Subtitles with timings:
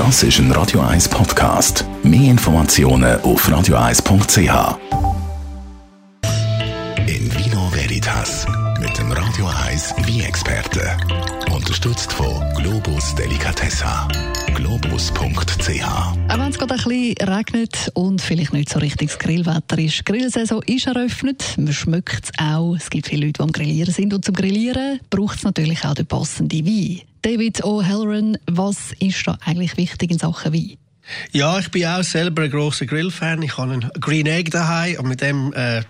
[0.00, 1.84] Das ist ein Radio 1 Podcast.
[2.02, 4.78] Mehr Informationen auf radio1.ch.
[7.06, 8.46] In Vino Veritas
[8.80, 10.96] mit dem Radio 1 wie experte
[11.54, 14.08] Unterstützt von Globus Delicatessa.
[14.54, 15.84] Globus.ch.
[15.84, 19.98] Auch wenn es gerade ein bisschen regnet und vielleicht nicht so richtig das Grillwetter ist.
[19.98, 21.58] Die Grillsaison ist eröffnet.
[21.58, 22.74] Man schmeckt es auch.
[22.74, 24.14] Es gibt viele Leute, die am Grillieren sind.
[24.14, 27.02] Und zum Grillieren braucht es natürlich auch den passenden Wein.
[27.22, 30.76] David O'Halloran, was ist da eigentlich wichtig in Sachen Wein?
[31.32, 33.42] Ja, ich bin auch selber ein großer Grillfan.
[33.42, 35.82] Ich habe einen Green Egg daheim und mit dem äh,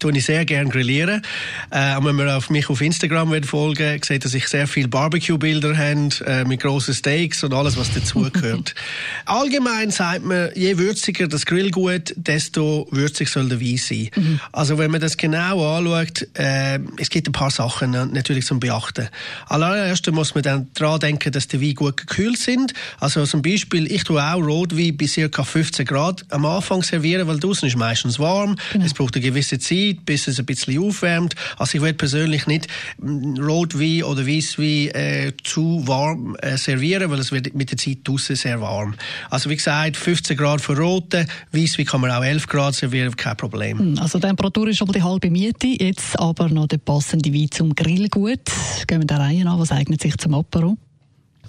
[0.00, 1.22] tue ich sehr gerne grillieren.
[1.70, 4.88] Äh, und wenn man auf mich auf Instagram will folgen, sieht, dass ich sehr viele
[4.88, 8.74] Barbecue-Bilder habe äh, mit grossen Steaks und alles, was dazugehört.
[9.26, 14.10] Allgemein sagt man, je würziger das Grillgut, desto würzig soll der Wein sein.
[14.16, 14.40] Mhm.
[14.52, 19.08] Also wenn man das genau anschaut, äh, es gibt ein paar Sachen natürlich zum Beachten.
[19.46, 22.72] Allererst muss man dann daran denken, dass die Weine gut gekühlt sind.
[22.98, 25.44] Also zum Beispiel, ich tue auch Rotwein bei ca.
[25.44, 28.56] 15 Grad am Anfang servieren, weil draußen ist meistens warm.
[28.72, 28.84] Genau.
[28.84, 31.34] Es braucht eine gewisse Zeit, bis es ein bisschen aufwärmt.
[31.58, 37.18] Also ich würde persönlich nicht mm, Rotwein oder Weißwein äh, zu warm äh, servieren, weil
[37.18, 38.94] es wird mit der Zeit draußen sehr warm.
[39.30, 43.36] Also wie gesagt, 15 Grad für Rote, Weißwein kann man auch 11 Grad servieren, kein
[43.36, 43.78] Problem.
[43.78, 47.50] Hm, also die Temperatur ist aber die halbe Miete, jetzt aber noch der passende Wein
[47.50, 48.40] zum Grillgut.
[48.86, 50.76] Gehen wir der Reihe an, was eignet sich zum Apero?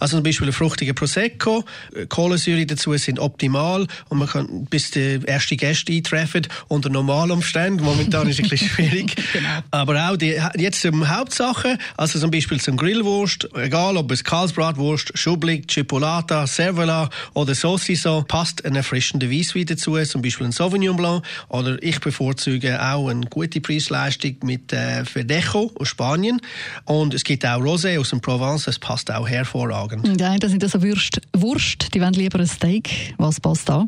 [0.02, 1.63] Also zum Beispiel ein fruchtiger Prosecco,
[2.09, 7.83] Kohlensäure dazu sind optimal und man kann bis die ersten Gäste eintreffen unter normalen Umständen.
[7.83, 9.16] Momentan ist es ein bisschen schwierig.
[9.31, 9.59] genau.
[9.69, 15.11] Aber auch die, jetzt zum Hauptsache, also zum Beispiel zum Grillwurst, egal ob es Karlsbratwurst,
[15.13, 21.23] Schublik, Chipolata, Cervela oder Saucisson, passt ein erfrischender Weisswein dazu, zum Beispiel ein Sauvignon Blanc
[21.49, 26.41] oder ich bevorzuge auch eine gute Preisleistung mit äh, Verdejo aus Spanien
[26.85, 30.17] und es gibt auch Rosé aus dem Provence, das passt auch hervorragend sagen.
[30.17, 33.14] Die einen sind also Wurst, Wurst, die wollen lieber ein Steak.
[33.17, 33.88] Was passt da?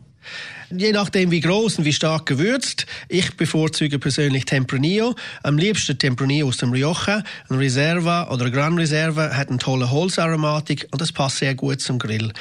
[0.76, 2.86] Je nachdem, wie groß und wie stark gewürzt.
[3.10, 5.16] Ich bevorzuge persönlich Tempranillo.
[5.44, 7.24] Am liebsten Tempranillo aus dem Rioja.
[7.50, 11.82] Ein Reserva oder ein Gran Reserva hat eine tolle Holzaromatik und das passt sehr gut
[11.82, 12.32] zum Grill.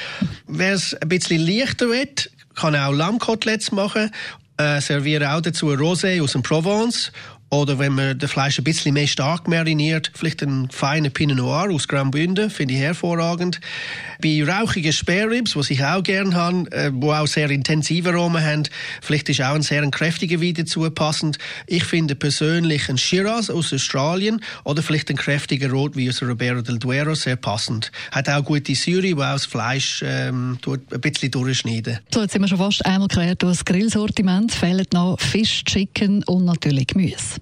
[0.47, 4.11] Wer es ein bisschen leichter wird, kann auch Lammkoteletts machen.
[4.59, 7.11] Äh, serviere auch dazu Rosé aus dem Provence
[7.53, 11.71] oder wenn man das Fleisch ein bisschen mehr stark mariniert, vielleicht einen feinen Pinot Noir
[11.71, 13.61] aus Graubünden, finde ich hervorragend.
[14.23, 18.43] Bei rauchigen Spare Ribs, was ich auch gerne habe, äh, wo auch sehr intensive Aromen
[18.43, 18.63] haben,
[19.03, 21.37] vielleicht ist auch ein sehr kräftiger Wein dazu passend.
[21.67, 26.79] Ich finde persönlich ein Shiraz aus Australien oder vielleicht ein kräftiger Rotwein aus Roberto del
[26.79, 27.93] Duero sehr passend.
[28.13, 31.99] Hat auch gute Säure, wo auch das Fleisch ähm, ein bisschen durchschneiden.
[32.15, 34.53] So, jetzt sind wir schon fast einmal durch das Grillsortiment.
[34.53, 37.42] Fehlen noch Fisch, Chicken und natürlich Gemüse.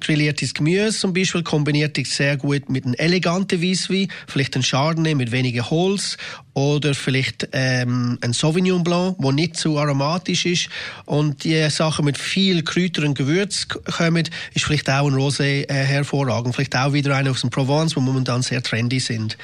[0.00, 5.14] Grilliertes Gemüse zum Beispiel kombiniert sich sehr gut mit einem eleganten Weisswein, vielleicht ein Chardonnay
[5.14, 6.16] mit weniger Holz
[6.54, 10.68] oder vielleicht ähm, ein Sauvignon Blanc, der nicht zu aromatisch ist
[11.04, 15.74] und die Sachen mit viel Kräuter und Gewürz kommen, ist vielleicht auch ein Rosé äh,
[15.84, 16.54] hervorragend.
[16.54, 19.38] Vielleicht auch wieder einer aus dem Provence, wo momentan sehr trendy sind.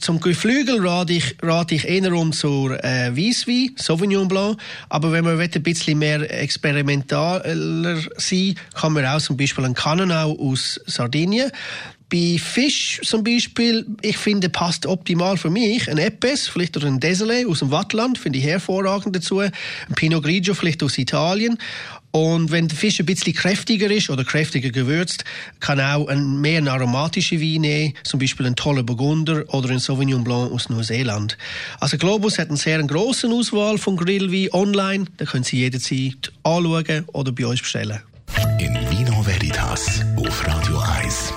[0.00, 5.24] Zum Geflügel rate ich, rate ich eher um zur äh, Weisswein, Sauvignon Blanc, aber wenn
[5.24, 11.50] man ein bisschen mehr experimentaler sein kann man auch zum Beispiel einen Cannonau aus Sardinien
[12.12, 17.00] bei Fisch zum Beispiel, ich finde, passt optimal für mich ein Epes, vielleicht oder ein
[17.00, 19.38] Desolé aus dem Wattland, finde ich hervorragend dazu.
[19.38, 19.52] Ein
[19.94, 21.56] Pinot Grigio vielleicht aus Italien.
[22.10, 25.24] Und wenn der Fisch ein bisschen kräftiger ist oder kräftiger gewürzt,
[25.60, 30.22] kann auch ein mehr aromatische Wein nehmen, zum Beispiel ein toller Burgunder oder ein Sauvignon
[30.22, 31.38] Blanc aus Neuseeland.
[31.80, 35.06] Also Globus hat eine sehr große Auswahl von Grillwein online.
[35.16, 38.00] Da können Sie jederzeit anschauen oder bei uns bestellen.
[39.72, 41.32] Veritas auf Radio 1.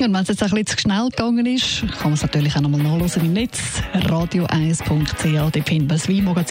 [0.00, 2.60] Und wenn es jetzt ein bisschen zu schnell gegangen ist, kann man es natürlich auch
[2.62, 3.60] nochmal nachlesen im Netz.
[3.94, 6.44] radio1.ch, die finden wir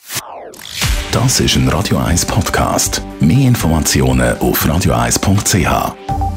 [1.12, 3.02] Das ist ein Radio 1 Podcast.
[3.20, 6.29] Mehr Informationen auf radio1.ch.